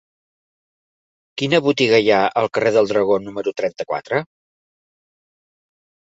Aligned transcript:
Quina 1.41 1.59
botiga 1.67 1.99
hi 2.05 2.09
ha 2.15 2.21
al 2.43 2.49
carrer 2.59 2.73
del 2.79 2.91
Dragó 2.93 3.19
número 3.27 3.55
trenta-quatre? 3.63 4.25